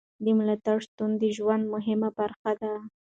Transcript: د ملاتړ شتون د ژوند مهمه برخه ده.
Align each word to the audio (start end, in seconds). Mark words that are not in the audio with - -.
د 0.23 0.25
ملاتړ 0.37 0.77
شتون 0.85 1.11
د 1.21 1.23
ژوند 1.35 1.63
مهمه 1.73 2.09
برخه 2.19 2.51
ده. 2.61 2.73